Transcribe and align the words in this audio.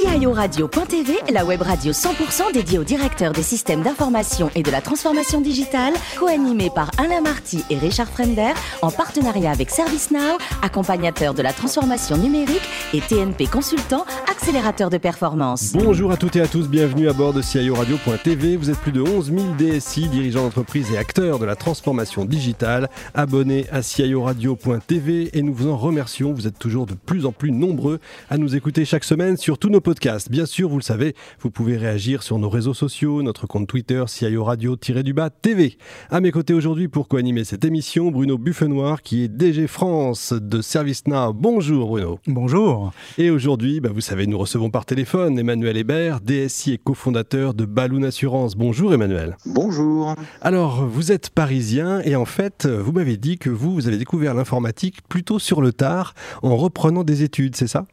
CIO 0.00 0.32
Radio.tv, 0.32 1.18
la 1.32 1.44
web 1.44 1.60
radio 1.60 1.92
100% 1.92 2.54
dédiée 2.54 2.78
aux 2.78 2.84
directeurs 2.84 3.32
des 3.32 3.42
systèmes 3.42 3.82
d'information 3.82 4.50
et 4.54 4.62
de 4.62 4.70
la 4.70 4.80
transformation 4.80 5.42
digitale, 5.42 5.92
co-animée 6.18 6.70
par 6.74 6.90
Alain 6.96 7.20
Marty 7.20 7.62
et 7.68 7.76
Richard 7.76 8.08
Frender, 8.08 8.52
en 8.80 8.90
partenariat 8.90 9.50
avec 9.50 9.68
ServiceNow, 9.68 10.38
accompagnateur 10.62 11.34
de 11.34 11.42
la 11.42 11.52
transformation 11.52 12.16
numérique 12.16 12.62
et 12.94 13.00
TNP 13.00 13.46
Consultant, 13.46 14.06
accélérateur 14.30 14.88
de 14.88 14.96
performance. 14.96 15.72
Bonjour 15.74 16.12
à 16.12 16.16
toutes 16.16 16.36
et 16.36 16.40
à 16.40 16.46
tous, 16.46 16.68
bienvenue 16.68 17.08
à 17.08 17.12
bord 17.12 17.34
de 17.34 17.42
CIO 17.42 17.74
Radio.tv. 17.74 18.56
Vous 18.56 18.70
êtes 18.70 18.78
plus 18.78 18.92
de 18.92 19.02
11 19.02 19.32
000 19.32 19.38
DSI, 19.58 20.08
dirigeants 20.08 20.44
d'entreprise 20.44 20.90
et 20.92 20.98
acteurs 20.98 21.38
de 21.38 21.44
la 21.44 21.56
transformation 21.56 22.24
digitale, 22.24 22.88
abonnés 23.12 23.66
à 23.70 23.82
CIO 23.82 24.22
Radio.tv 24.22 25.30
et 25.34 25.42
nous 25.42 25.52
vous 25.52 25.68
en 25.68 25.76
remercions. 25.76 26.32
Vous 26.32 26.46
êtes 26.46 26.58
toujours 26.58 26.86
de 26.86 26.94
plus 26.94 27.26
en 27.26 27.32
plus 27.32 27.52
nombreux 27.52 28.00
à 28.30 28.38
nous 28.38 28.56
écouter 28.56 28.86
chaque 28.86 29.04
semaine 29.04 29.36
sur 29.36 29.58
tous 29.58 29.68
nos 29.68 29.80
podcasts. 29.90 30.30
Bien 30.30 30.46
sûr, 30.46 30.68
vous 30.68 30.76
le 30.76 30.84
savez, 30.84 31.16
vous 31.40 31.50
pouvez 31.50 31.76
réagir 31.76 32.22
sur 32.22 32.38
nos 32.38 32.48
réseaux 32.48 32.74
sociaux, 32.74 33.24
notre 33.24 33.48
compte 33.48 33.66
Twitter 33.66 34.04
CIO 34.06 34.44
Radio-du-bas 34.44 35.30
TV. 35.30 35.78
À 36.10 36.20
mes 36.20 36.30
côtés 36.30 36.54
aujourd'hui 36.54 36.86
pour 36.86 37.08
co-animer 37.08 37.42
cette 37.42 37.64
émission, 37.64 38.12
Bruno 38.12 38.38
Buffenoir 38.38 39.02
qui 39.02 39.24
est 39.24 39.28
DG 39.28 39.66
France 39.66 40.32
de 40.32 40.62
ServiceNow. 40.62 41.32
Bonjour 41.32 41.88
Bruno. 41.88 42.20
Bonjour. 42.28 42.92
Et 43.18 43.30
aujourd'hui, 43.30 43.80
bah, 43.80 43.88
vous 43.92 44.00
savez, 44.00 44.28
nous 44.28 44.38
recevons 44.38 44.70
par 44.70 44.86
téléphone 44.86 45.36
Emmanuel 45.36 45.76
Hébert, 45.76 46.20
DSI 46.20 46.74
et 46.74 46.78
cofondateur 46.78 47.52
de 47.52 47.64
Balloon 47.64 48.04
Assurance. 48.04 48.54
Bonjour 48.54 48.94
Emmanuel. 48.94 49.36
Bonjour. 49.44 50.14
Alors, 50.40 50.86
vous 50.86 51.10
êtes 51.10 51.30
parisien 51.30 52.00
et 52.04 52.14
en 52.14 52.26
fait, 52.26 52.66
vous 52.66 52.92
m'avez 52.92 53.16
dit 53.16 53.38
que 53.38 53.50
vous, 53.50 53.74
vous 53.74 53.88
avez 53.88 53.98
découvert 53.98 54.34
l'informatique 54.34 54.98
plutôt 55.08 55.40
sur 55.40 55.60
le 55.60 55.72
tard 55.72 56.14
en 56.44 56.56
reprenant 56.56 57.02
des 57.02 57.24
études, 57.24 57.56
c'est 57.56 57.66
ça? 57.66 57.86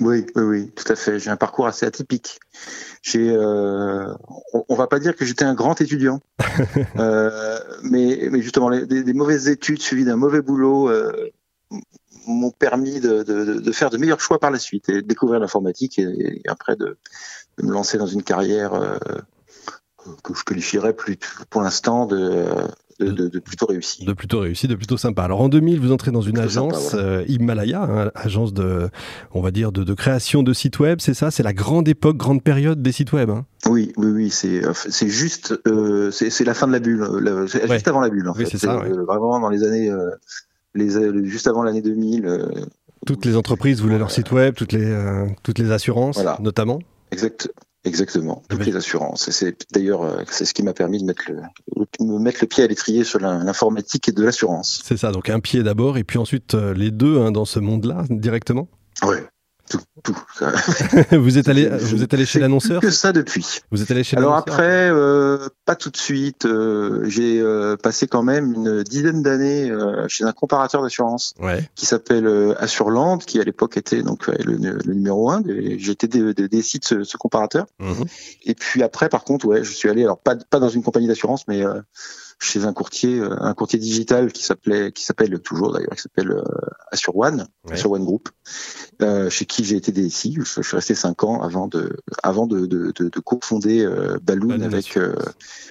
Oui, 0.00 0.26
oui, 0.36 0.42
oui, 0.42 0.70
tout 0.70 0.90
à 0.92 0.96
fait. 0.96 1.18
J'ai 1.18 1.30
un 1.30 1.36
parcours 1.36 1.66
assez 1.66 1.86
atypique. 1.86 2.38
J'ai, 3.02 3.30
euh, 3.30 4.12
on, 4.68 4.74
va 4.74 4.86
pas 4.86 4.98
dire 4.98 5.16
que 5.16 5.24
j'étais 5.24 5.44
un 5.44 5.54
grand 5.54 5.80
étudiant, 5.80 6.20
euh, 6.98 7.58
mais, 7.82 8.28
mais 8.30 8.42
justement, 8.42 8.68
les, 8.68 8.86
des, 8.86 9.12
mauvaises 9.12 9.48
études 9.48 9.80
suivies 9.80 10.04
d'un 10.04 10.16
mauvais 10.16 10.42
boulot 10.42 10.90
euh, 10.90 11.30
m'ont 12.26 12.50
permis 12.50 13.00
de, 13.00 13.22
de, 13.22 13.60
de, 13.60 13.72
faire 13.72 13.90
de 13.90 13.98
meilleurs 13.98 14.20
choix 14.20 14.38
par 14.38 14.50
la 14.50 14.58
suite 14.58 14.88
et 14.88 14.94
de 14.94 15.00
découvrir 15.00 15.40
l'informatique 15.40 15.98
et, 15.98 16.42
après 16.48 16.76
de, 16.76 16.98
de, 17.58 17.66
me 17.66 17.72
lancer 17.72 17.98
dans 17.98 18.06
une 18.06 18.22
carrière 18.22 18.74
euh, 18.74 18.98
que 20.22 20.34
je 20.34 20.44
qualifierais 20.44 20.94
plus 20.94 21.18
pour 21.50 21.62
l'instant 21.62 22.06
de 22.06 22.46
de, 22.98 23.38
plutôt 23.38 23.66
réussi. 23.66 24.04
De 24.04 24.12
plutôt 24.12 24.40
réussi, 24.40 24.66
de 24.66 24.74
plutôt 24.74 24.96
sympa. 24.96 25.22
Alors 25.22 25.40
en 25.40 25.48
2000, 25.48 25.80
vous 25.80 25.92
entrez 25.92 26.10
dans 26.10 26.20
une 26.20 26.38
agence 26.38 26.94
euh, 26.94 27.24
Himalaya, 27.28 27.82
hein, 27.82 28.10
agence 28.14 28.52
de, 28.52 28.90
on 29.32 29.40
va 29.40 29.50
dire, 29.50 29.72
de, 29.72 29.94
création 29.94 30.42
de 30.42 30.52
sites 30.52 30.78
web, 30.78 30.98
c'est 31.00 31.14
ça? 31.14 31.30
C'est 31.30 31.42
la 31.42 31.52
grande 31.52 31.88
époque, 31.88 32.16
grande 32.16 32.42
période 32.42 32.82
des 32.82 32.92
sites 32.92 33.12
web. 33.12 33.30
Hein? 33.30 33.46
Oui, 33.66 33.92
oui, 33.96 34.10
oui, 34.10 34.30
c'est 34.30 34.64
euh, 34.64 34.72
c'est 34.74 35.08
juste, 35.08 35.58
euh, 35.66 36.10
c'est 36.10 36.44
la 36.44 36.54
fin 36.54 36.66
de 36.66 36.72
la 36.72 36.80
bulle, 36.80 37.06
c'est 37.48 37.70
juste 37.70 37.88
avant 37.88 38.00
la 38.00 38.10
bulle. 38.10 38.28
En 38.28 38.34
oui, 38.34 38.46
c'est 38.50 38.58
ça. 38.58 38.76
Vraiment 38.76 39.40
dans 39.40 39.50
les 39.50 39.64
années, 39.64 39.92
les, 40.74 41.24
juste 41.24 41.46
avant 41.46 41.62
l'année 41.62 41.82
2000. 41.82 42.66
toutes 43.06 43.24
les 43.24 43.36
entreprises 43.36 43.80
voulaient 43.80 43.98
leur 43.98 44.10
site 44.10 44.32
web, 44.32 44.54
toutes 44.54 44.72
les 44.72 45.26
toutes 45.42 45.58
les 45.58 45.70
assurances, 45.70 46.20
notamment? 46.40 46.80
Exact, 47.10 47.50
Exactement, 47.84 48.42
toutes 48.48 48.66
les 48.66 48.76
assurances. 48.76 49.28
Et 49.28 49.32
c'est 49.32 49.66
d'ailleurs 49.72 50.02
euh, 50.02 50.22
c'est 50.28 50.44
ce 50.44 50.52
qui 50.52 50.62
m'a 50.62 50.72
permis 50.72 50.98
de 50.98 51.04
mettre 51.04 51.22
le, 51.28 51.42
me 52.00 52.18
mettre 52.18 52.38
le 52.42 52.48
pied 52.48 52.64
à 52.64 52.66
l'étrier 52.66 53.04
sur 53.04 53.20
l'informatique 53.20 54.08
et 54.08 54.12
de 54.12 54.22
l'assurance. 54.22 54.82
C'est 54.84 54.96
ça, 54.96 55.12
donc 55.12 55.30
un 55.30 55.40
pied 55.40 55.62
d'abord 55.62 55.96
et 55.96 56.04
puis 56.04 56.18
ensuite 56.18 56.54
euh, 56.54 56.74
les 56.74 56.90
deux 56.90 57.18
hein, 57.18 57.30
dans 57.30 57.44
ce 57.44 57.60
monde-là 57.60 58.04
directement? 58.10 58.68
Oui, 59.04 59.16
tout, 60.08 60.18
vous 61.16 61.38
êtes 61.38 61.48
allé, 61.48 61.68
vous 61.68 62.02
êtes 62.02 62.14
allé 62.14 62.24
chez 62.24 62.38
l'annonceur 62.38 62.80
Que 62.80 62.90
ça 62.90 63.12
depuis. 63.12 63.60
Vous 63.70 63.82
êtes 63.82 63.90
allé 63.90 64.04
chez 64.04 64.16
Alors 64.16 64.34
après, 64.34 64.90
euh, 64.90 65.48
pas 65.64 65.76
tout 65.76 65.90
de 65.90 65.96
suite. 65.96 66.46
Euh, 66.46 67.04
j'ai 67.08 67.40
euh, 67.40 67.76
passé 67.76 68.06
quand 68.06 68.22
même 68.22 68.52
une 68.54 68.82
dizaine 68.82 69.22
d'années 69.22 69.70
euh, 69.70 70.06
chez 70.08 70.24
un 70.24 70.32
comparateur 70.32 70.82
d'assurance 70.82 71.34
ouais. 71.40 71.68
qui 71.74 71.86
s'appelle 71.86 72.56
Assurland, 72.58 73.18
qui 73.18 73.40
à 73.40 73.44
l'époque 73.44 73.76
était 73.76 74.02
donc 74.02 74.26
le, 74.28 74.56
le, 74.56 74.94
numéro 74.94 75.30
un. 75.30 75.42
J'étais 75.76 76.08
des, 76.08 76.32
des, 76.34 76.48
des 76.48 76.62
sites 76.62 76.86
ce, 76.86 77.04
ce 77.04 77.16
comparateur. 77.16 77.66
Mhm. 77.80 78.04
Et 78.44 78.54
puis 78.54 78.82
après, 78.82 79.08
par 79.08 79.24
contre, 79.24 79.46
ouais, 79.46 79.62
je 79.62 79.72
suis 79.72 79.88
allé 79.88 80.04
alors 80.04 80.18
pas 80.18 80.36
pas 80.36 80.58
dans 80.58 80.70
une 80.70 80.82
compagnie 80.82 81.08
d'assurance, 81.08 81.46
mais 81.48 81.62
chez 82.38 82.64
un 82.64 82.72
courtier, 82.72 83.18
euh, 83.18 83.36
un 83.40 83.54
courtier 83.54 83.78
digital 83.78 84.32
qui 84.32 84.44
s'appelait, 84.44 84.92
qui 84.92 85.04
s'appelle 85.04 85.38
toujours 85.40 85.72
d'ailleurs, 85.72 85.94
qui 85.94 86.02
s'appelle 86.02 86.30
euh, 86.30 86.42
Assure 86.92 87.16
One, 87.16 87.46
Assure 87.70 87.92
One 87.92 88.04
Group, 88.04 88.28
euh, 89.02 89.28
chez 89.28 89.44
qui 89.44 89.64
j'ai 89.64 89.76
été 89.76 89.92
DSI. 89.92 90.34
Je, 90.38 90.44
je, 90.44 90.62
suis 90.62 90.76
resté 90.76 90.94
cinq 90.94 91.24
ans 91.24 91.42
avant 91.42 91.66
de, 91.66 91.96
avant 92.22 92.46
de, 92.46 92.66
de, 92.66 92.92
de, 92.94 93.08
de 93.08 93.20
cofonder 93.20 93.84
euh, 93.84 94.18
Balloon 94.22 94.60
avec 94.60 94.98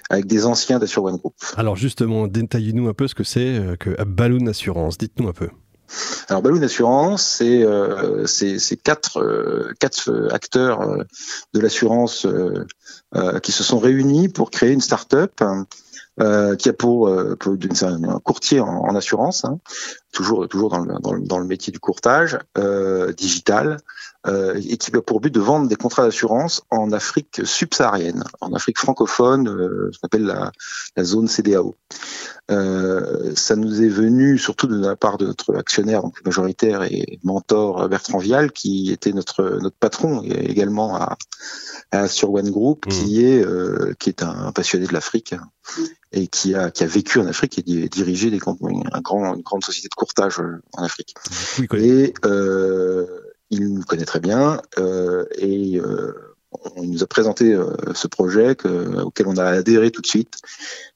avec 0.09 0.25
des 0.25 0.45
anciens 0.45 0.79
d'Assure 0.79 1.03
One 1.05 1.17
Group. 1.17 1.35
Alors 1.55 1.75
justement, 1.75 2.27
détaillez-nous 2.27 2.87
un 2.87 2.93
peu 2.93 3.07
ce 3.07 3.15
que 3.15 3.23
c'est 3.23 3.77
que 3.79 4.01
Balloon 4.03 4.47
Assurance. 4.47 4.97
Dites-nous 4.97 5.27
un 5.27 5.33
peu. 5.33 5.49
Alors 6.27 6.41
Balloon 6.41 6.61
Assurance, 6.63 7.23
c'est 7.23 7.63
euh, 7.63 8.25
quatre, 8.83 9.19
euh, 9.21 9.71
quatre 9.79 10.29
acteurs 10.31 11.05
de 11.53 11.59
l'assurance 11.59 12.25
euh, 12.25 13.39
qui 13.39 13.51
se 13.51 13.63
sont 13.63 13.79
réunis 13.79 14.27
pour 14.27 14.51
créer 14.51 14.71
une 14.71 14.81
start-up 14.81 15.41
qui 16.55 16.69
a 16.69 16.73
pour, 16.73 17.07
euh, 17.07 17.35
pour 17.35 17.57
un 17.83 18.19
courtier 18.19 18.59
en, 18.59 18.67
en 18.67 18.95
assurance, 18.95 19.45
hein, 19.45 19.59
toujours 20.11 20.47
toujours 20.47 20.69
dans 20.69 20.79
le, 20.79 20.99
dans 20.99 21.13
le, 21.13 21.21
dans 21.21 21.39
le 21.39 21.45
métier 21.45 21.71
du 21.71 21.79
courtage 21.79 22.39
euh, 22.57 23.13
digital, 23.13 23.77
euh, 24.25 24.59
et 24.67 24.77
qui 24.77 24.95
a 24.95 25.01
pour 25.01 25.21
but 25.21 25.33
de 25.33 25.39
vendre 25.39 25.67
des 25.67 25.75
contrats 25.75 26.03
d'assurance 26.03 26.63
en 26.69 26.91
Afrique 26.91 27.41
subsaharienne, 27.43 28.23
en 28.41 28.53
Afrique 28.53 28.77
francophone, 28.77 29.47
euh, 29.47 29.89
ce 29.93 29.99
qu'on 29.99 30.07
appelle 30.07 30.25
la, 30.25 30.51
la 30.95 31.03
zone 31.03 31.27
CDAO. 31.27 31.75
Ça 32.49 33.55
nous 33.55 33.81
est 33.81 33.89
venu 33.89 34.37
surtout 34.37 34.67
de 34.67 34.79
la 34.79 34.95
part 34.95 35.17
de 35.17 35.25
notre 35.25 35.55
actionnaire 35.55 36.01
donc 36.01 36.23
majoritaire 36.25 36.83
et 36.83 37.19
mentor 37.23 37.89
Bertrand 37.89 38.19
Vial, 38.19 38.51
qui 38.51 38.91
était 38.91 39.11
notre 39.11 39.59
notre 39.61 39.75
patron 39.75 40.23
et 40.23 40.49
également 40.49 40.95
à, 40.95 41.17
à 41.91 42.07
sur 42.07 42.31
One 42.31 42.49
Group, 42.49 42.85
mmh. 42.85 42.89
qui 42.89 43.25
est 43.25 43.45
qui 43.99 44.09
est 44.09 44.23
un 44.23 44.51
passionné 44.53 44.87
de 44.87 44.93
l'Afrique 44.93 45.35
et 46.11 46.27
qui 46.27 46.55
a, 46.55 46.71
qui 46.71 46.83
a 46.83 46.87
vécu 46.87 47.19
en 47.19 47.27
Afrique 47.27 47.59
et 47.59 47.89
dirigé 47.89 48.31
des, 48.31 48.39
un 48.91 49.01
grand, 49.01 49.35
une 49.35 49.41
grande 49.41 49.63
société 49.63 49.89
de 49.89 49.95
courtage 49.97 50.39
euh, 50.39 50.61
en 50.73 50.83
Afrique. 50.83 51.15
Oui, 51.59 51.67
et 51.81 52.13
euh, 52.25 53.05
il 53.49 53.73
nous 53.73 53.83
connaît 53.83 54.05
très 54.05 54.19
bien 54.19 54.61
euh, 54.77 55.25
et 55.37 55.81
on 56.75 56.83
nous 56.83 57.03
a 57.03 57.07
présenté 57.07 57.53
euh, 57.53 57.75
ce 57.93 58.07
projet 58.07 58.55
que, 58.55 59.01
auquel 59.01 59.27
on 59.27 59.37
a 59.37 59.43
adhéré 59.43 59.91
tout 59.91 60.01
de 60.01 60.07
suite 60.07 60.35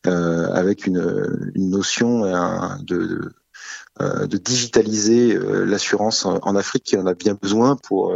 euh, 0.07 0.47
avec 0.53 0.85
une, 0.87 1.51
une 1.55 1.69
notion 1.69 2.21
de, 2.83 3.31
de, 3.99 4.25
de 4.25 4.37
digitaliser 4.37 5.37
l'assurance 5.65 6.25
en, 6.25 6.39
en, 6.41 6.55
Afrique 6.55 6.83
qui 6.83 6.97
en 6.97 7.05
a 7.05 7.13
bien 7.13 7.37
besoin 7.41 7.75
pour 7.75 8.15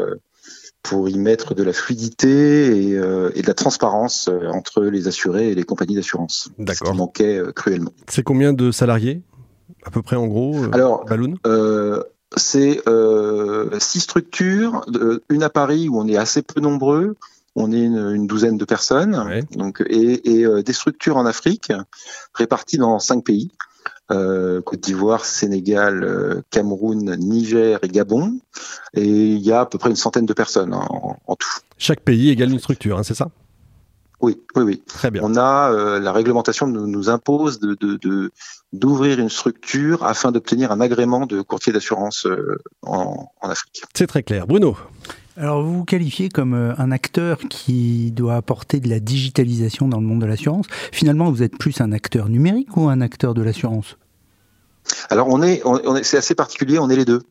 pour 0.82 1.10
y 1.10 1.18
mettre 1.18 1.56
de 1.56 1.64
la 1.64 1.74
fluidité 1.74 2.78
et, 2.78 2.92
et 2.92 3.42
de 3.42 3.48
la 3.48 3.54
transparence 3.56 4.30
entre 4.54 4.84
les 4.84 5.08
assurés 5.08 5.50
et 5.50 5.56
les 5.56 5.64
compagnies 5.64 5.96
d'assurance. 5.96 6.50
D'accord. 6.60 6.88
Ce 6.88 6.92
qui 6.92 6.98
manquait 6.98 7.42
cruellement. 7.56 7.92
C'est 8.08 8.24
combien 8.24 8.54
de 8.54 8.72
salariés? 8.72 9.24
À 9.86 9.92
peu 9.92 10.02
près 10.02 10.16
en 10.16 10.28
gros 10.28 10.56
Alors, 10.74 11.06
Balloon 11.06 11.36
euh, 11.46 12.04
c'est 12.36 12.82
euh, 12.88 13.70
six 13.80 14.02
structures, 14.02 14.86
une 15.30 15.44
à 15.44 15.50
Paris 15.50 15.88
où 15.88 16.00
on 16.00 16.08
est 16.08 16.18
assez 16.18 16.42
peu 16.42 16.60
nombreux, 16.60 17.16
on 17.56 17.72
est 17.72 17.84
une, 17.84 18.12
une 18.14 18.28
douzaine 18.28 18.58
de 18.58 18.66
personnes, 18.66 19.16
ouais. 19.16 19.44
donc 19.56 19.82
et, 19.88 20.42
et 20.42 20.64
des 20.64 20.74
structures 20.74 21.16
en 21.16 21.26
Afrique 21.26 21.72
réparties 22.34 22.78
dans 22.78 23.00
cinq 23.00 23.24
pays 23.24 23.52
euh, 24.12 24.62
Côte 24.62 24.82
d'Ivoire, 24.82 25.26
Sénégal, 25.26 26.04
euh, 26.04 26.42
Cameroun, 26.52 27.16
Niger 27.18 27.80
et 27.84 27.88
Gabon. 27.88 28.40
Et 28.94 29.04
il 29.04 29.42
y 29.42 29.52
a 29.52 29.62
à 29.62 29.66
peu 29.66 29.78
près 29.78 29.90
une 29.90 29.96
centaine 29.96 30.26
de 30.26 30.34
personnes 30.34 30.74
hein, 30.74 30.86
en, 30.90 31.18
en, 31.26 31.36
tout. 31.36 31.50
Chaque 31.78 32.02
pays 32.02 32.30
égale 32.30 32.52
une 32.52 32.60
structure, 32.60 32.98
hein, 33.00 33.04
c'est 33.04 33.16
ça? 33.16 33.30
Oui, 34.22 34.42
oui, 34.56 34.64
oui. 34.64 34.84
Très 34.88 35.12
bien. 35.12 35.22
On 35.24 35.36
a 35.36 35.72
euh, 35.72 36.00
la 36.00 36.12
réglementation 36.12 36.68
nous, 36.68 36.88
nous 36.88 37.10
impose 37.10 37.60
de, 37.60 37.76
de, 37.76 38.32
d'ouvrir 38.74 39.20
une 39.20 39.30
structure 39.30 40.04
afin 40.04 40.32
d'obtenir 40.32 40.72
un 40.72 40.82
agrément 40.82 41.26
de 41.26 41.42
courtier 41.42 41.74
d'assurance 41.74 42.26
euh, 42.26 42.58
en, 42.82 43.32
en 43.42 43.50
Afrique. 43.50 43.84
C'est 43.94 44.08
très 44.08 44.24
clair. 44.24 44.48
Bruno 44.48 44.78
alors 45.38 45.64
vous 45.64 45.80
vous 45.80 45.84
qualifiez 45.84 46.30
comme 46.30 46.54
euh, 46.54 46.74
un 46.78 46.92
acteur 46.92 47.40
qui 47.50 48.12
doit 48.12 48.36
apporter 48.36 48.80
de 48.80 48.88
la 48.88 49.02
digitalisation 49.02 49.90
dans 49.90 50.00
le 50.00 50.06
monde 50.06 50.22
de 50.22 50.26
l'assurance. 50.26 50.66
Finalement, 50.94 51.30
vous 51.30 51.44
êtes 51.44 51.58
plus 51.58 51.82
un 51.82 51.92
acteur 51.92 52.30
numérique 52.30 52.78
ou 52.78 52.88
un 52.88 53.02
acteur 53.02 53.34
de 53.34 53.42
l'assurance? 53.42 53.98
Alors 55.10 55.28
on 55.28 55.44
est, 55.44 55.62
on 55.66 55.96
est 55.96 56.04
c'est 56.04 56.18
assez 56.18 56.36
particulier, 56.36 56.80
on 56.80 56.90
est 56.90 56.96
les 56.96 57.04
deux. 57.04 57.22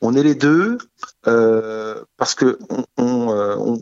On 0.00 0.14
est 0.14 0.22
les 0.22 0.34
deux 0.34 0.78
euh, 1.26 2.02
parce 2.16 2.34
que 2.34 2.58
on, 2.68 2.84
on, 2.98 3.30
euh, 3.30 3.56
on, 3.58 3.80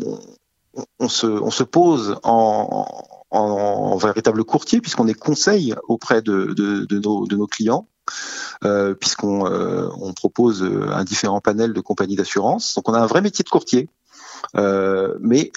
on, 1.00 1.08
se, 1.08 1.62
pose 1.62 2.16
en, 2.22 3.96
véritable 3.96 4.44
courtier 4.44 4.80
puisqu'on 4.80 5.08
est 5.08 5.14
conseil 5.14 5.74
auprès 5.88 6.22
de, 6.22 6.54
nos, 6.90 7.46
clients 7.46 7.86
euh, 8.64 8.94
puisqu'on 8.94 9.46
euh, 9.46 9.88
propose 10.14 10.62
un 10.62 11.04
différent 11.04 11.40
panel 11.40 11.72
de 11.72 11.80
compagnies 11.80 12.16
d'assurance. 12.16 12.74
Donc 12.74 12.88
on 12.88 12.94
a 12.94 13.00
un 13.00 13.06
vrai 13.06 13.22
métier 13.22 13.42
de 13.42 13.48
courtier. 13.48 13.88
mais 14.54 15.52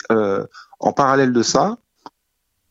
en 0.79 0.93
parallèle 0.93 1.33
de 1.33 1.43
ça, 1.43 1.77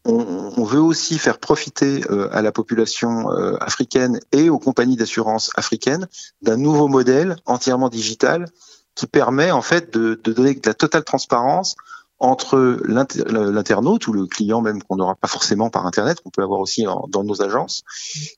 on, 0.05 0.65
veut 0.65 0.81
aussi 0.81 1.19
faire 1.19 1.39
profiter 1.39 2.03
à 2.33 2.43
la 2.43 2.53
population 2.53 3.29
africaine 3.61 4.19
et 4.33 4.49
aux 4.51 4.59
compagnies 4.59 4.97
d'assurance 4.97 5.51
africaines 5.57 6.09
d'un 6.41 6.57
nouveau 6.57 6.89
modèle 6.89 7.37
entièrement 7.45 7.89
digital 7.89 8.47
qui 8.95 9.07
permet 9.07 9.51
en 9.51 9.63
fait 9.63 9.93
de 9.93 10.15
donner 10.15 10.55
de 10.55 10.67
la 10.67 10.75
totale 10.75 11.05
transparence 11.05 11.77
entre 12.23 12.81
l'internaute 12.87 14.07
ou 14.07 14.13
le 14.13 14.27
client 14.27 14.63
même 14.63 14.81
qu'on 14.81 14.97
n'aura 14.97 15.17
pas 15.17 15.27
forcément 15.27 15.71
par 15.71 15.87
internet, 15.87 16.21
qu'on 16.23 16.31
peut 16.31 16.43
avoir 16.43 16.61
aussi 16.61 16.85
dans 17.09 17.25
nos 17.25 17.43
agences, 17.43 17.83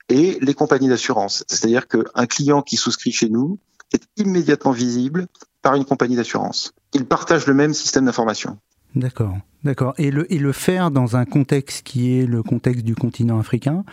et 0.09 0.39
les 0.41 0.55
compagnies 0.55 0.89
d'assurance. 0.89 1.45
C'est-à-dire 1.49 1.87
qu'un 1.87 2.27
client 2.27 2.63
qui 2.63 2.77
souscrit 2.77 3.13
chez 3.13 3.29
nous 3.29 3.59
est 3.93 4.03
immédiatement 4.17 4.73
visible 4.73 5.27
par 5.61 5.75
une 5.75 5.85
compagnie 5.85 6.17
d'assurance. 6.17 6.73
Ils 6.95 7.05
partagent 7.05 7.47
le 7.47 7.53
même 7.55 7.75
système 7.75 8.07
d'information. 8.07 8.57
D'accord, 8.95 9.37
d'accord. 9.65 9.93
Et 9.99 10.11
le, 10.11 10.33
et 10.33 10.39
le 10.39 10.53
faire 10.53 10.91
dans 10.91 11.17
un 11.17 11.27
contexte 11.27 11.83
qui 11.83 12.19
est 12.19 12.27
le 12.27 12.43
contexte 12.43 12.85
du 12.85 12.95
continent 12.95 13.39
africain, 13.39 13.85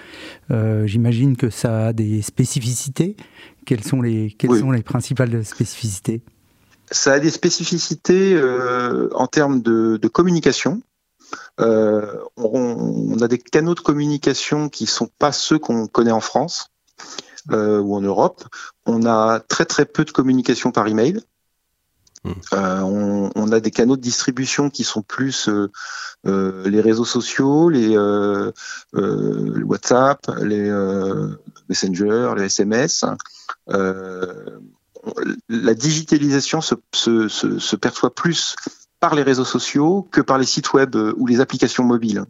euh, 0.52 0.88
j'imagine 0.88 1.36
que 1.36 1.50
ça 1.50 1.88
a 1.88 1.94
des 1.94 2.22
spécificités. 2.22 3.18
Quelles 3.66 3.84
sont 3.84 4.02
les, 4.02 4.32
quelles 4.38 4.58
sont 4.58 4.72
les 4.72 4.84
principales 4.84 5.44
spécificités? 5.44 6.24
Ça 6.92 7.14
a 7.14 7.20
des 7.20 7.32
spécificités 7.32 8.34
euh, 8.34 9.10
en 9.14 9.28
termes 9.28 9.62
de, 9.62 9.98
de 9.98 10.08
communication. 10.08 10.82
Euh, 11.60 12.18
on, 12.38 13.14
on, 13.14 13.22
a 13.22 13.28
des 13.28 13.38
canaux 13.38 13.76
de 13.76 13.80
communication 13.80 14.70
qui 14.70 14.86
sont 14.86 15.10
pas 15.20 15.32
ceux 15.32 15.58
qu'on 15.58 15.88
connaît 15.88 16.12
en 16.12 16.20
France 16.20 16.70
euh, 17.52 17.80
ou 17.80 17.96
en 17.96 18.02
Europe. 18.02 18.44
On 18.86 19.06
a 19.06 19.40
très 19.40 19.66
très 19.66 19.86
peu 19.86 20.04
de 20.04 20.12
communication 20.12 20.72
par 20.72 20.88
email. 20.88 21.22
Hmm. 22.24 22.34
On, 22.52 23.32
on, 23.36 23.52
a 23.52 23.60
des 23.60 23.72
canaux 23.72 23.96
de 23.96 24.02
distribution 24.02 24.70
qui 24.70 24.84
sont 24.84 25.02
plus 25.02 25.50
les 26.24 26.82
réseaux 26.82 27.06
sociaux, 27.06 27.70
les, 27.70 27.98
WhatsApp, 28.94 30.20
les 30.44 30.72
Messenger, 31.68 32.34
les 32.38 32.44
SMS 32.44 33.06
la 35.50 35.74
digitalisation 35.74 36.62
se, 36.62 37.76
perçoit 37.76 38.14
plus 38.14 38.56
par 39.00 39.16
les 39.16 39.24
réseaux 39.24 39.46
sociaux 39.46 40.08
que 40.12 40.22
par 40.22 40.38
les 40.38 40.46
sites 40.46 40.74
web 40.74 40.96
euh, 40.96 41.14
ou 41.18 41.26
les 41.26 41.40
applications 41.40 41.84
mobiles. 41.84 42.26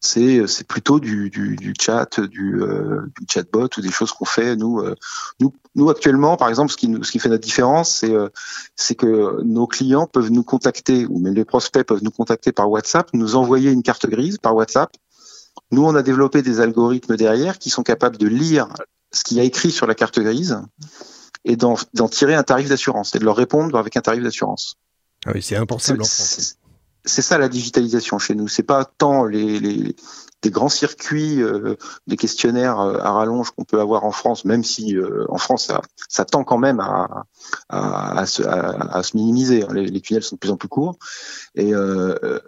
C'est 0.00 0.46
c'est 0.46 0.66
plutôt 0.66 1.00
du, 1.00 1.32
chat, 1.80 2.20
du, 2.20 2.62
euh, 2.62 3.00
du, 3.18 3.26
chatbot 3.28 3.68
ou 3.76 3.80
des 3.80 3.90
choses 3.90 4.12
qu'on 4.12 4.24
fait 4.24 4.54
nous, 4.54 4.78
euh, 4.78 4.94
nous 5.74 5.90
actuellement 5.90 6.36
par 6.36 6.48
exemple 6.48 6.70
ce 6.70 6.76
qui 6.76 7.18
fait 7.18 7.28
notre 7.28 7.42
différence 7.42 7.90
c'est 7.96 8.14
c'est 8.76 8.94
que 8.94 9.42
nos 9.42 9.66
clients 9.66 10.06
peuvent 10.06 10.30
nous 10.30 10.44
contacter 10.44 11.04
ou 11.06 11.18
même 11.18 11.34
les 11.34 11.44
prospects 11.44 11.84
peuvent 11.84 12.04
nous 12.04 12.12
contacter 12.12 12.52
par 12.52 12.70
WhatsApp, 12.70 13.08
nous 13.12 13.34
envoyer 13.34 13.72
une 13.72 13.82
carte 13.82 14.06
grise 14.06 14.38
par 14.38 14.54
WhatsApp. 14.54 14.92
Nous 15.72 15.84
on 15.84 15.96
a 15.96 16.04
développé 16.04 16.42
des 16.42 16.60
algorithmes 16.60 17.16
derrière 17.16 17.58
qui 17.58 17.70
sont 17.70 17.82
capables 17.82 18.18
de 18.18 18.28
lire 18.28 18.68
ce 19.10 19.24
qu'il 19.24 19.36
y 19.36 19.40
a 19.40 19.44
écrit 19.44 19.72
sur 19.72 19.88
la 19.88 19.96
carte 19.96 20.20
grise 20.20 20.60
et 21.46 21.56
d'en 21.56 21.76
tirer 22.10 22.34
un 22.34 22.42
tarif 22.42 22.68
d'assurance 22.68 23.14
et 23.14 23.18
de 23.18 23.24
leur 23.24 23.36
répondre 23.36 23.78
avec 23.78 23.96
un 23.96 24.00
tarif 24.00 24.22
d'assurance. 24.22 24.74
Ah 25.24 25.30
oui, 25.32 25.42
c'est 25.42 25.56
impensable 25.56 26.02
en 26.02 26.04
France. 26.04 26.56
C'est 27.04 27.22
ça 27.22 27.38
la 27.38 27.48
digitalisation 27.48 28.18
chez 28.18 28.34
nous. 28.34 28.48
C'est 28.48 28.64
pas 28.64 28.84
tant 28.84 29.24
les, 29.24 29.60
les 29.60 29.94
des 30.42 30.50
grands 30.50 30.68
circuits, 30.68 31.40
euh, 31.42 31.76
des 32.06 32.16
questionnaires 32.16 32.78
euh, 32.80 32.98
à 32.98 33.12
rallonge 33.12 33.52
qu'on 33.52 33.64
peut 33.64 33.80
avoir 33.80 34.04
en 34.04 34.10
France, 34.10 34.44
même 34.44 34.64
si 34.64 34.96
euh, 34.96 35.24
en 35.28 35.38
France 35.38 35.66
ça, 35.66 35.80
ça, 36.08 36.24
tend 36.24 36.44
quand 36.44 36.58
même 36.58 36.78
à, 36.78 37.24
à, 37.68 38.18
à, 38.18 38.26
se, 38.26 38.42
à 38.42 39.02
se, 39.02 39.16
minimiser. 39.16 39.64
Les, 39.72 39.86
les, 39.86 40.00
tunnels 40.00 40.22
sont 40.22 40.36
de 40.36 40.40
plus 40.40 40.50
en 40.50 40.56
plus 40.56 40.68
courts. 40.68 40.98
Et 41.54 41.74
euh, 41.74 42.38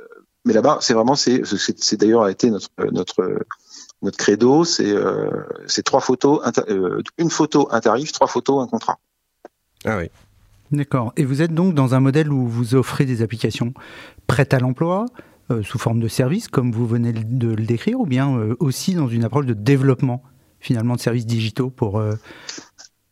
mais 0.45 0.53
là-bas, 0.53 0.79
c'est 0.81 0.95
vraiment, 0.95 1.15
c'est 1.17 1.97
d'ailleurs 1.97 2.29
été 2.29 2.51
notre 2.51 2.69
notre 2.91 3.39
notre 4.03 4.19
credo, 4.19 4.65
c'est 4.65 4.91
euh, 4.91 5.45
trois 5.85 6.01
photos, 6.01 6.41
euh, 6.69 7.03
une 7.19 7.31
photo, 7.31 7.69
un 7.71 7.81
tarif, 7.81 8.13
trois 8.13 8.29
photos, 8.29 8.63
un 8.63 8.69
contrat. 8.69 8.99
Ah 9.85 9.99
oui. 9.99 10.11
D'accord. 10.71 11.13
Et 11.17 11.25
vous 11.25 11.43
êtes 11.43 11.55
donc 11.55 11.75
dans 11.75 11.95
un 11.95 12.01
modèle 12.01 12.31
où 12.31 12.47
vous 12.47 12.75
offrez 12.75 13.07
des 13.07 13.23
applications 13.23 13.73
prêtes 14.27 14.53
à 14.55 14.59
l'emploi, 14.59 15.07
euh, 15.51 15.63
sous 15.63 15.79
forme 15.79 15.99
de 15.99 16.09
services, 16.09 16.49
comme 16.49 16.73
vous 16.73 16.87
venez 16.87 17.13
de 17.13 17.49
le 17.49 17.65
décrire, 17.65 17.99
ou 18.01 18.07
bien 18.07 18.37
euh, 18.37 18.55
aussi 18.61 18.95
dans 18.95 19.09
une 19.09 19.25
approche 19.25 19.47
de 19.47 19.55
développement, 19.55 20.23
finalement, 20.61 20.95
de 20.95 21.01
services 21.01 21.25
digitaux 21.25 21.71
pour, 21.71 21.99
euh, 21.99 22.15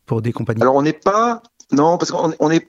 pour 0.05 0.21
des 0.21 0.33
compagnies? 0.33 0.61
Alors, 0.61 0.75
on 0.75 0.83
n'est 0.83 0.93
pas. 0.93 1.41
Non, 1.71 1.97
parce 1.97 2.11
qu'on 2.11 2.33
on 2.39 2.51
est. 2.51 2.65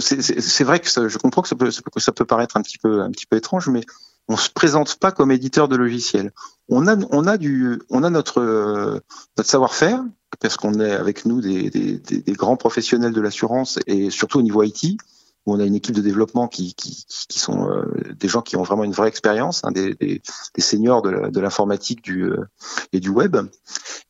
c'est 0.00 0.64
vrai 0.64 0.80
que 0.80 0.88
ça, 0.88 1.06
je 1.06 1.18
comprends 1.18 1.42
que 1.42 1.48
ça 1.48 1.54
peut, 1.54 1.70
ça 1.70 2.12
peut 2.12 2.24
paraître 2.24 2.56
un 2.56 2.62
petit 2.62 2.78
peu, 2.78 3.02
un 3.02 3.10
petit 3.10 3.26
peu 3.26 3.36
étrange, 3.36 3.68
mais 3.68 3.82
on 4.28 4.36
se 4.36 4.50
présente 4.50 4.96
pas 4.96 5.10
comme 5.10 5.32
éditeur 5.32 5.68
de 5.68 5.76
logiciels. 5.76 6.32
On 6.68 6.86
a, 6.86 6.96
on 7.10 7.26
a 7.26 7.38
du, 7.38 7.80
on 7.88 8.02
a 8.04 8.10
notre, 8.10 9.02
notre 9.36 9.50
savoir-faire 9.50 10.04
parce 10.40 10.56
qu'on 10.56 10.80
est 10.80 10.92
avec 10.92 11.24
nous 11.24 11.40
des, 11.40 11.70
des, 11.70 11.98
des, 11.98 12.32
grands 12.34 12.56
professionnels 12.56 13.12
de 13.12 13.20
l'assurance 13.20 13.78
et 13.86 14.10
surtout 14.10 14.38
au 14.38 14.42
niveau 14.42 14.62
IT 14.62 14.98
où 15.46 15.54
on 15.54 15.60
a 15.60 15.64
une 15.64 15.74
équipe 15.74 15.94
de 15.94 16.02
développement 16.02 16.46
qui, 16.46 16.74
qui, 16.74 17.06
qui 17.28 17.38
sont 17.38 17.70
euh, 17.70 17.84
des 18.18 18.28
gens 18.28 18.42
qui 18.42 18.56
ont 18.56 18.62
vraiment 18.62 18.84
une 18.84 18.92
vraie 18.92 19.08
expérience, 19.08 19.64
hein, 19.64 19.72
des, 19.72 19.94
des, 19.94 20.20
seniors 20.58 21.00
de 21.00 21.40
l'informatique 21.40 22.02
du 22.02 22.24
euh, 22.24 22.44
et 22.92 23.00
du 23.00 23.08
web. 23.08 23.38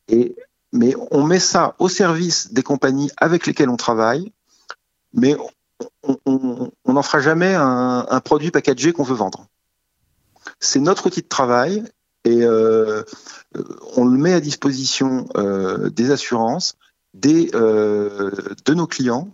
Et 0.09 0.35
mais 0.73 0.95
on 1.11 1.23
met 1.23 1.39
ça 1.39 1.75
au 1.79 1.87
service 1.87 2.51
des 2.51 2.61
compagnies 2.61 3.09
avec 3.17 3.47
lesquelles 3.47 3.69
on 3.69 3.77
travaille, 3.77 4.33
mais 5.13 5.35
on 6.25 6.69
n'en 6.85 7.01
fera 7.01 7.21
jamais 7.21 7.55
un, 7.55 8.05
un 8.07 8.19
produit 8.19 8.51
packagé 8.51 8.91
qu'on 8.91 9.03
veut 9.03 9.15
vendre 9.15 9.47
c'est 10.59 10.79
notre 10.79 11.07
outil 11.07 11.21
de 11.21 11.27
travail 11.27 11.83
et 12.25 12.43
euh, 12.43 13.03
on 13.95 14.05
le 14.05 14.17
met 14.17 14.33
à 14.33 14.39
disposition 14.39 15.27
euh, 15.37 15.89
des 15.89 16.11
assurances, 16.11 16.75
des, 17.13 17.49
euh, 17.55 18.31
de 18.65 18.73
nos 18.73 18.87
clients. 18.87 19.29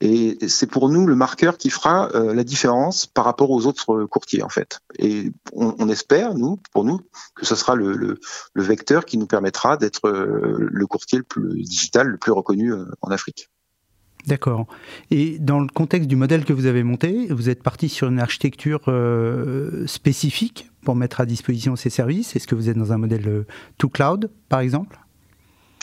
Et 0.00 0.38
c'est 0.46 0.68
pour 0.68 0.90
nous 0.90 1.06
le 1.08 1.16
marqueur 1.16 1.58
qui 1.58 1.70
fera 1.70 2.08
la 2.14 2.44
différence 2.44 3.06
par 3.06 3.24
rapport 3.24 3.50
aux 3.50 3.66
autres 3.66 4.04
courtiers 4.04 4.44
en 4.44 4.48
fait. 4.48 4.78
Et 4.96 5.32
on, 5.52 5.88
espère 5.88 6.34
nous, 6.36 6.60
pour 6.70 6.84
nous, 6.84 7.00
que 7.34 7.44
ce 7.44 7.56
sera 7.56 7.74
le, 7.74 8.20
vecteur 8.54 9.04
qui 9.06 9.18
nous 9.18 9.26
permettra 9.26 9.76
d'être 9.76 10.08
le 10.08 10.86
courtier 10.86 11.18
le 11.18 11.24
plus 11.24 11.64
digital, 11.64 12.06
le 12.06 12.16
plus 12.16 12.30
reconnu 12.30 12.72
en 13.02 13.10
Afrique. 13.10 13.48
D'accord. 14.26 14.66
Et 15.10 15.38
dans 15.38 15.60
le 15.60 15.68
contexte 15.68 16.08
du 16.08 16.16
modèle 16.16 16.44
que 16.44 16.52
vous 16.52 16.66
avez 16.66 16.82
monté, 16.82 17.28
vous 17.30 17.48
êtes 17.48 17.62
parti 17.62 17.88
sur 17.88 18.08
une 18.08 18.18
architecture 18.18 18.82
euh, 18.88 19.86
spécifique 19.86 20.70
pour 20.84 20.96
mettre 20.96 21.20
à 21.20 21.26
disposition 21.26 21.76
ces 21.76 21.90
services 21.90 22.36
Est-ce 22.36 22.46
que 22.46 22.54
vous 22.54 22.68
êtes 22.68 22.76
dans 22.76 22.92
un 22.92 22.98
modèle 22.98 23.28
euh, 23.28 23.46
to 23.78 23.88
cloud, 23.88 24.30
par 24.48 24.60
exemple? 24.60 24.98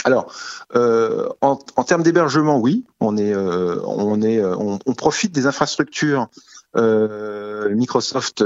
Alors, 0.03 0.31
euh, 0.75 1.29
en, 1.41 1.55
termes 1.55 2.03
d'hébergement, 2.03 2.59
oui, 2.59 2.85
on 2.99 3.17
est, 3.17 3.35
on 3.35 4.21
est, 4.21 4.43
on, 4.45 4.77
on, 4.85 4.93
profite 4.93 5.31
des 5.31 5.47
infrastructures 5.47 6.27
Microsoft 6.75 8.43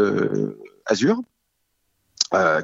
Azure, 0.86 1.20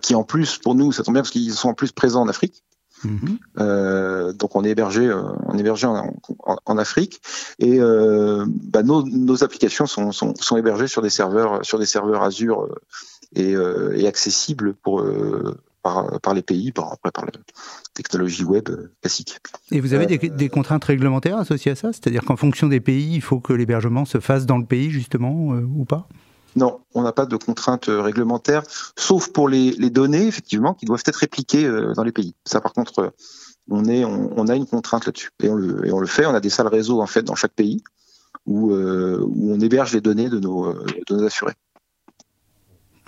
qui 0.01 0.15
en 0.15 0.23
plus, 0.23 0.57
pour 0.59 0.75
nous, 0.75 0.93
ça 0.93 1.03
tombe 1.03 1.15
bien 1.15 1.23
parce 1.23 1.31
qu'ils 1.31 1.51
sont 1.51 1.69
en 1.69 1.73
plus 1.73 1.91
présents 1.91 2.21
en 2.21 2.29
Afrique. 2.29 2.63
Mhm. 3.03 3.37
Euh, 3.59 4.33
donc 4.33 4.55
on 4.55 4.63
est 4.63 4.69
hébergé, 4.69 5.07
euh, 5.07 5.21
on 5.47 5.57
est 5.57 5.59
hébergé 5.59 5.87
en, 5.87 6.13
en, 6.45 6.57
en 6.65 6.77
Afrique 6.77 7.21
et 7.59 7.79
euh, 7.79 8.45
bah, 8.47 8.83
nos, 8.83 9.03
nos, 9.03 9.43
applications 9.43 9.85
sont, 9.85 10.11
sont, 10.11 10.33
sont, 10.35 10.57
hébergées 10.57 10.87
sur 10.87 11.01
des 11.01 11.09
serveurs, 11.09 11.63
sur 11.65 11.77
des 11.77 11.85
serveurs 11.85 12.23
Azure 12.23 12.67
et, 13.35 13.53
et, 13.95 14.07
accessibles 14.07 14.73
pour 14.73 15.03
par, 15.83 16.19
par, 16.21 16.33
les 16.33 16.41
pays, 16.41 16.71
par, 16.71 16.93
après 16.93 17.11
par 17.11 17.25
la 17.25 17.31
technologie 17.93 18.43
web 18.43 18.69
classique. 19.01 19.37
Et 19.71 19.81
vous 19.81 19.93
avez 19.93 20.05
des, 20.05 20.17
des, 20.17 20.49
contraintes 20.49 20.85
réglementaires 20.85 21.37
associées 21.37 21.73
à 21.73 21.75
ça? 21.75 21.91
C'est-à-dire 21.91 22.23
qu'en 22.23 22.37
fonction 22.37 22.67
des 22.67 22.79
pays, 22.79 23.13
il 23.13 23.21
faut 23.21 23.39
que 23.39 23.53
l'hébergement 23.53 24.05
se 24.05 24.19
fasse 24.19 24.45
dans 24.45 24.57
le 24.57 24.65
pays 24.65 24.89
justement 24.89 25.49
ou 25.49 25.85
pas? 25.85 26.07
Non, 26.55 26.79
on 26.93 27.03
n'a 27.03 27.11
pas 27.11 27.25
de 27.25 27.35
contraintes 27.35 27.89
euh, 27.89 28.01
réglementaires, 28.01 28.63
sauf 28.97 29.31
pour 29.31 29.49
les, 29.49 29.73
données, 29.89 30.27
effectivement, 30.27 30.73
qui 30.73 30.85
doivent 30.85 31.03
être 31.05 31.17
répliquées 31.17 31.65
euh, 31.65 31.93
dans 31.93 32.03
les 32.03 32.13
pays. 32.13 32.33
Ça, 32.45 32.61
par 32.61 32.73
contre, 32.73 32.99
euh, 32.99 33.09
on, 33.69 34.47
a 34.47 34.55
une 34.55 34.65
contrainte 34.65 35.05
là-dessus. 35.05 35.31
Et 35.43 35.49
on, 35.49 35.55
le, 35.55 36.07
fait, 36.07 36.25
on 36.25 36.33
a 36.33 36.39
des 36.39 36.49
salles 36.49 36.67
réseau, 36.67 37.01
en 37.01 37.07
fait, 37.07 37.23
dans 37.23 37.35
chaque 37.35 37.53
pays, 37.53 37.83
où, 38.45 38.73
on 38.73 39.59
héberge 39.59 39.93
les 39.93 40.01
données 40.01 40.29
de 40.29 40.39
nos, 40.39 40.75
assurés. 41.25 41.53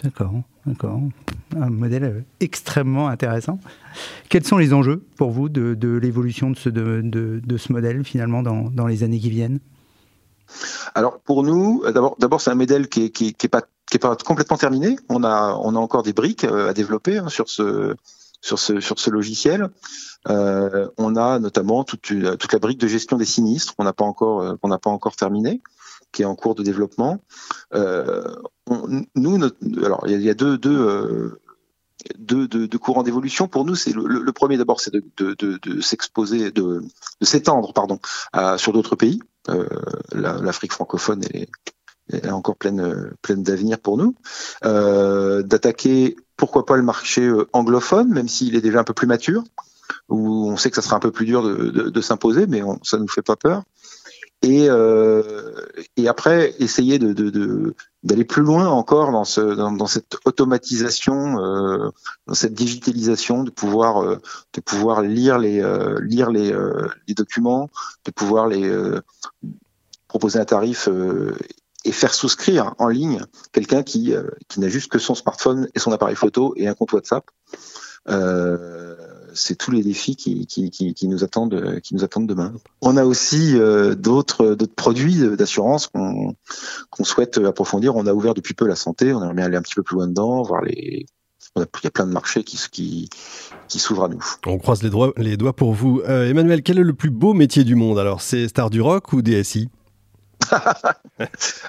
D'accord, 0.04 0.34
d'accord. 0.66 1.00
Un 1.56 1.70
modèle 1.70 2.25
extrêmement 2.39 3.08
intéressant. 3.08 3.60
Quels 4.30 4.46
sont 4.46 4.58
les 4.58 4.74
enjeux 4.74 5.06
pour 5.16 5.30
vous 5.30 5.48
de, 5.48 5.98
l'évolution 6.01 6.50
de 6.50 6.58
ce, 6.58 7.72
modèle, 7.72 8.04
finalement, 8.04 8.42
dans 8.42 8.88
les 8.88 9.04
années 9.04 9.20
qui 9.20 9.30
viennent? 9.30 9.60
Alors 10.98 11.20
pour 11.20 11.44
nous, 11.44 11.84
euh, 11.86 11.92
d'abord, 11.92 12.42
c'est 12.42 12.50
un 12.50 12.56
modèle 12.56 12.89
qui 12.89 13.06
est, 13.06 13.10
qui, 13.12 13.36
qui 13.36 13.46
est 13.46 13.50
pas 13.50 13.62
complètement 14.25 14.58
terminé. 14.58 14.98
On 15.10 15.24
a 15.24 15.54
encore 15.54 16.01
des 16.01 16.13
briques 16.13 16.44
euh, 16.44 16.70
à 16.70 16.74
développer 16.74 17.20
hein, 17.20 17.30
sur 17.30 17.48
ce 17.50 19.10
logiciel. 19.12 19.70
Euh, 20.27 20.88
on 20.98 21.16
a 21.16 21.38
notamment 21.38 21.84
toute 21.84 22.10
la 22.10 22.60
brique 22.60 22.80
de 22.80 22.88
gestion 22.88 23.18
des 23.18 23.25
sinistres 23.25 23.75
qu'on 23.75 23.84
n'a 23.84 23.94
pas 23.94 24.06
encore 24.06 24.42
euh, 24.42 24.56
qu'on 24.56 24.70
n'a 24.70 24.80
pas 24.80 24.89
encore 24.89 25.16
terminé, 25.16 25.62
qui 26.12 26.24
est 26.24 26.25
en 26.25 26.36
cours 26.36 26.56
de 26.56 26.63
développement. 26.63 27.20
nous, 27.74 29.44
alors 29.84 30.04
il 30.08 30.20
y, 30.20 30.30
a 30.32 30.34
deux, 30.34 30.58
courants 32.80 33.04
d'évolution. 33.04 33.48
Pour 33.48 33.66
nous, 33.66 33.75
c'est 33.75 33.94
le, 33.94 34.32
premier 34.32 34.58
d'abord, 34.58 34.82
c'est 34.82 34.92
de, 34.92 35.04
de, 35.18 35.60
de, 35.62 35.82
s'exposer, 35.82 36.50
de, 36.50 36.82
s'étendre, 37.22 37.72
pardon, 37.72 38.00
sur 38.58 38.74
d'autres 38.74 38.96
pays. 38.96 39.22
Euh, 39.50 39.68
L'Afrique 40.13 40.74
francophone 40.74 41.24
est, 41.34 41.50
est, 42.12 42.30
encore 42.30 42.56
pleine, 42.56 43.12
pleine 43.22 43.44
d'avenir 43.44 43.80
pour 43.80 43.98
nous. 43.98 44.16
Euh, 44.66 45.44
D'attaquer, 45.44 46.16
pourquoi 46.36 46.66
pas, 46.66 46.77
le 46.77 46.84
marché 46.84 47.22
euh, 47.22 47.48
anglophone, 47.54 48.10
même 48.10 48.27
s'il 48.27 48.56
est 48.56 48.62
déjà 48.62 48.80
un 48.80 48.84
peu 48.84 48.94
plus 48.94 49.08
mature, 49.08 49.44
où 50.10 50.50
on 50.50 50.58
sait 50.58 50.70
que 50.70 50.75
ça 50.75 50.82
sera 50.82 50.96
un 50.96 51.00
peu 51.00 51.12
plus 51.12 51.25
dur 51.25 51.44
de, 51.44 52.01
s'imposer, 52.01 52.48
mais 52.48 52.62
ça 52.84 52.98
ne 52.98 53.04
nous 53.04 53.08
fait 53.08 53.22
pas 53.22 53.36
peur 53.36 53.63
et, 54.44 54.70
euh, 54.70 55.65
et 55.96 56.08
après 56.08 56.53
essayer 56.60 57.00
de, 57.00 57.12
de, 57.12 57.75
d'aller 58.03 58.24
plus 58.24 58.44
loin 58.44 58.67
encore 58.67 59.12
dans, 59.12 59.25
ce, 59.25 59.41
dans, 59.41 59.88
cette 59.88 60.17
automatisation, 60.25 61.39
euh, 61.39 61.89
dans 62.27 62.36
cette 62.36 62.53
digitalisation, 62.53 63.44
de 63.44 63.50
pouvoir, 63.50 64.03
euh, 64.03 64.22
de 64.53 64.62
pouvoir 64.62 65.01
lire 65.01 65.39
les, 65.39 65.62
euh, 65.62 66.00
lire 66.01 66.29
les, 66.29 66.53
euh, 66.53 66.88
les, 67.08 67.15
documents, 67.15 67.70
de 68.06 68.12
pouvoir 68.12 68.48
les 68.48 68.72
proposer 70.08 70.39
un 70.39 70.46
tarif 70.46 70.88
et 71.84 71.91
faire 71.91 72.13
souscrire 72.13 72.75
en 72.77 72.88
ligne 72.88 73.24
quelqu'un 73.51 73.82
qui, 73.82 74.13
qui 74.48 74.60
n'a 74.60 74.70
juste 74.70 74.91
que 74.91 75.00
son 75.00 75.15
smartphone 75.15 75.67
et 75.74 75.79
son 75.79 75.91
appareil 75.91 76.15
photo 76.15 76.53
et 76.58 76.67
un 76.67 76.75
compte 76.75 76.94
WhatsApp. 76.94 77.25
Euh, 79.38 79.48
c'est 79.48 79.56
tous 79.56 79.72
les 79.72 79.84
défis 79.84 80.15
qui, 80.15 80.46
qui, 80.46 81.08
nous 81.08 81.24
attendent, 81.24 81.51
demain. 81.51 82.53
On 82.82 82.98
a 82.98 83.06
aussi 83.06 83.58
euh, 83.58 83.96
d'autres, 83.96 84.56
produits 84.75 85.17
d'assurance 85.38 85.88
qu'on, 85.88 86.36
souhaite 87.03 87.38
approfondir. 87.38 87.96
On 87.96 88.06
a 88.06 88.13
ouvert 88.13 88.34
depuis 88.34 88.53
peu 88.53 88.67
la 88.67 88.75
santé. 88.75 89.13
On 89.13 89.22
aimerait 89.22 89.36
bien 89.36 89.46
aller 89.46 89.58
un 89.58 89.62
petit 89.62 89.75
peu 89.75 89.84
plus 89.84 89.96
loin 89.96 90.08
dedans, 90.08 90.44
les, 90.65 91.06
il 91.56 91.84
y 91.84 91.88
a 91.88 91.91
plein 91.91 92.06
de 92.06 92.12
marchés 92.12 92.44
qui, 92.44 93.10
s'ouvrent 93.67 94.06
à 94.06 94.10
nous. 94.10 94.24
On 94.46 94.58
croise 94.58 94.84
les, 94.84 94.89
doigts, 94.89 95.13
les 95.17 95.38
doigts 95.38 95.56
pour 95.56 95.74
vous. 95.74 96.01
Euh, 96.08 96.29
Emmanuel, 96.29 96.62
quel 96.62 96.79
est 96.79 96.84
le 96.84 96.94
plus 96.94 97.10
beau 97.10 97.34
métier 97.34 97.63
du 97.63 97.75
monde? 97.75 98.00
Alors, 98.00 98.22
c'est 98.22 98.48
star 98.48 98.70
du 98.70 98.82
rock 98.82 99.13
ou 99.13 99.22
DSI 99.22 99.70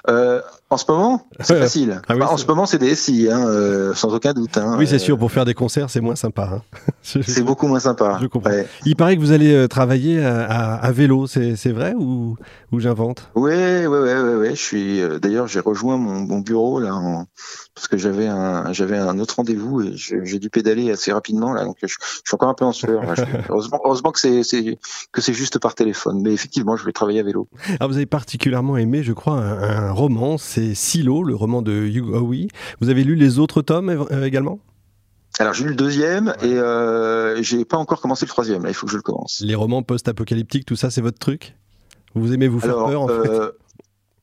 euh, 0.09 0.41
en 0.69 0.77
ce 0.77 0.85
moment, 0.89 1.27
c'est 1.39 1.59
facile. 1.59 2.01
Ah 2.07 2.15
en 2.15 2.37
ce 2.37 2.45
moment, 2.45 2.65
c'est 2.65 2.77
des 2.77 2.95
SI, 2.95 3.27
hein, 3.31 3.47
euh, 3.47 3.93
sans 3.93 4.13
aucun 4.13 4.33
doute. 4.33 4.57
Hein, 4.57 4.75
oui, 4.77 4.87
c'est 4.87 4.99
sûr. 4.99 5.17
Pour 5.17 5.31
faire 5.31 5.45
des 5.45 5.53
concerts, 5.53 5.89
c'est 5.89 6.01
moins 6.01 6.15
sympa. 6.15 6.49
Hein. 6.53 6.61
c'est 7.01 7.41
beaucoup 7.41 7.67
moins 7.67 7.79
sympa. 7.79 8.17
Je 8.21 8.27
comprends. 8.27 8.51
Il 8.85 8.95
paraît 8.95 9.15
que 9.15 9.21
vous 9.21 9.31
allez 9.31 9.53
euh, 9.53 9.67
travailler 9.67 10.23
à, 10.23 10.91
vélo. 10.91 11.27
C'est 11.27 11.71
vrai 11.71 11.93
ou, 11.97 12.35
ou 12.71 12.79
j'invente? 12.79 13.29
Oui, 13.35 13.53
oui, 13.53 13.85
oui, 13.87 14.11
oui, 14.13 14.33
oui. 14.39 14.49
Je 14.51 14.61
suis. 14.61 15.01
D'ailleurs, 15.19 15.47
j'ai 15.47 15.59
rejoint 15.59 15.97
mon, 15.97 16.21
mon, 16.21 16.39
bureau 16.39 16.79
là 16.79 16.95
en, 16.95 17.25
parce 17.79 17.87
que 17.87 17.97
j'avais 17.97 18.27
un 18.27 18.73
j'avais 18.73 18.97
un 18.97 19.19
autre 19.19 19.37
rendez-vous 19.37 19.81
et 19.81 19.93
j'ai 19.95 20.37
dû 20.37 20.49
pédaler 20.49 20.91
assez 20.91 21.13
rapidement 21.13 21.53
là 21.53 21.63
donc 21.63 21.77
je, 21.81 21.87
suis 21.87 22.33
encore 22.33 22.49
un 22.49 22.53
peu 22.53 22.65
en 22.65 22.73
sueur 22.73 23.01
heureusement 23.49 23.79
heureusement 23.85 24.11
que 24.11 24.19
c'est 24.19 24.77
que 25.13 25.21
c'est 25.21 25.33
juste 25.33 25.59
par 25.59 25.75
téléphone. 25.75 26.21
Mais 26.21 26.33
effectivement 26.33 26.75
je 26.75 26.83
vais 26.83 26.91
travailler 26.91 27.21
à 27.21 27.23
vélo. 27.23 27.47
Alors 27.79 27.89
vous 27.89 27.95
avez 27.95 28.05
particulièrement 28.05 28.75
aimé 28.75 29.01
je 29.01 29.13
crois 29.13 29.35
un, 29.35 29.91
roman 29.91 30.37
c'est 30.37 30.75
Silo 30.75 31.23
le 31.23 31.35
roman 31.35 31.61
de 31.61 31.71
Hugh 31.71 32.13
Howey 32.13 32.47
vous 32.81 32.89
avez 32.89 33.05
lu 33.05 33.15
les 33.15 33.39
autres 33.39 33.61
tomes 33.61 33.89
euh, 33.89 34.25
également? 34.25 34.59
Alors 35.39 35.53
j'ai 35.53 35.63
lu 35.63 35.69
le 35.69 35.75
deuxième 35.77 36.33
et 36.41 36.53
euh, 36.53 37.41
j'ai 37.41 37.63
pas 37.63 37.77
encore 37.77 38.01
commencé 38.01 38.25
le 38.25 38.29
troisième 38.29 38.63
là 38.63 38.71
il 38.71 38.73
faut 38.73 38.87
que 38.87 38.91
je 38.91 38.97
le 38.97 39.03
commence. 39.03 39.41
Les 39.45 39.55
romans 39.55 39.83
post-apocalyptiques 39.83 40.65
tout 40.65 40.75
ça 40.75 40.89
c'est 40.89 41.01
votre 41.01 41.19
truc? 41.19 41.55
Vous 42.13 42.33
aimez 42.33 42.49
vous 42.49 42.59
faire 42.59 42.75
peur 42.75 43.01
en 43.01 43.07
fait? 43.07 43.13
euh, 43.13 43.51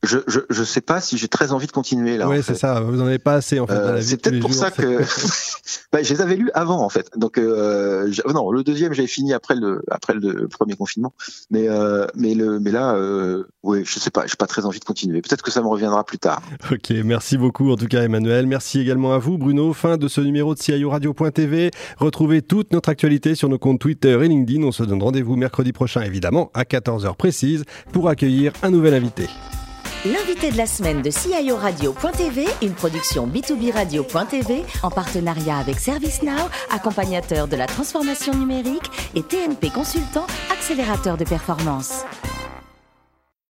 je, 0.07 0.19
je, 0.27 0.39
je 0.49 0.63
sais 0.63 0.81
pas 0.81 1.01
si 1.01 1.17
j'ai 1.17 1.27
très 1.27 1.51
envie 1.51 1.67
de 1.67 1.71
continuer 1.71 2.17
là. 2.17 2.27
Oui, 2.27 2.41
c'est 2.43 2.55
ça. 2.55 2.79
Vous 2.79 3.01
en 3.01 3.05
avez 3.05 3.19
pas 3.19 3.33
assez 3.33 3.59
en 3.59 3.67
fait. 3.67 3.73
Euh, 3.73 4.01
c'est 4.01 4.17
peut-être 4.17 4.39
pour 4.39 4.53
ça 4.53 4.71
que 4.71 5.01
bah, 5.91 6.01
je 6.01 6.13
les 6.13 6.21
avais 6.21 6.35
lus 6.35 6.49
avant 6.53 6.83
en 6.83 6.89
fait. 6.89 7.09
Donc 7.15 7.37
euh, 7.37 8.11
non, 8.33 8.51
le 8.51 8.63
deuxième 8.63 8.93
j'avais 8.93 9.07
fini 9.07 9.33
après 9.33 9.55
le 9.55 9.81
après 9.91 10.13
le 10.13 10.47
premier 10.47 10.75
confinement. 10.75 11.13
Mais 11.49 11.67
euh, 11.67 12.07
mais 12.15 12.33
le 12.33 12.59
mais 12.59 12.71
là, 12.71 12.95
euh, 12.95 13.43
oui, 13.63 13.83
je 13.85 13.99
sais 13.99 14.09
pas. 14.09 14.25
J'ai 14.25 14.35
pas 14.35 14.47
très 14.47 14.65
envie 14.65 14.79
de 14.79 14.85
continuer. 14.85 15.21
Peut-être 15.21 15.43
que 15.43 15.51
ça 15.51 15.61
me 15.61 15.67
reviendra 15.67 16.03
plus 16.03 16.19
tard. 16.19 16.41
Ok, 16.71 16.91
merci 17.03 17.37
beaucoup 17.37 17.71
en 17.71 17.75
tout 17.75 17.87
cas 17.87 18.03
Emmanuel. 18.03 18.47
Merci 18.47 18.79
également 18.79 19.13
à 19.13 19.17
vous 19.17 19.37
Bruno. 19.37 19.73
Fin 19.73 19.97
de 19.97 20.07
ce 20.07 20.21
numéro 20.21 20.55
de 20.55 20.59
CIO 20.59 20.89
Radio.tv. 20.89 21.71
Retrouvez 21.97 22.41
toute 22.41 22.73
notre 22.73 22.89
actualité 22.89 23.35
sur 23.35 23.49
nos 23.49 23.57
comptes 23.57 23.79
Twitter 23.79 24.17
et 24.23 24.27
LinkedIn. 24.27 24.63
On 24.63 24.71
se 24.71 24.83
donne 24.83 25.01
rendez-vous 25.01 25.35
mercredi 25.35 25.73
prochain 25.73 26.01
évidemment 26.01 26.49
à 26.53 26.63
14h 26.63 27.15
précise 27.15 27.63
pour 27.91 28.09
accueillir 28.09 28.53
un 28.63 28.71
nouvel 28.71 28.93
invité. 28.93 29.27
L'invité 30.05 30.51
de 30.51 30.57
la 30.57 30.67
semaine 30.67 31.01
de 31.01 31.09
CIO 31.09 31.55
Radio.tv, 31.55 32.45
une 32.61 32.73
production 32.73 33.27
B2B 33.27 33.73
Radio.tv 33.73 34.63
en 34.83 34.91
partenariat 34.91 35.57
avec 35.57 35.79
ServiceNow, 35.79 36.49
accompagnateur 36.69 37.47
de 37.47 37.55
la 37.55 37.65
transformation 37.65 38.33
numérique 38.35 38.89
et 39.15 39.23
TNP 39.23 39.71
Consultant, 39.71 40.27
accélérateur 40.51 41.17
de 41.17 41.25
performance. 41.25 42.03